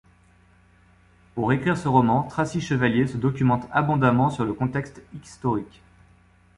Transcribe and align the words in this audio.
Pour 1.35 1.53
écrire 1.53 1.77
ce 1.77 1.87
roman, 1.87 2.23
Tracy 2.23 2.59
Chevalier 2.59 3.05
se 3.05 3.17
documente 3.17 3.67
abondamment 3.71 4.31
sur 4.31 4.45
le 4.45 4.53
contexte 4.53 4.99
historique. 5.21 5.83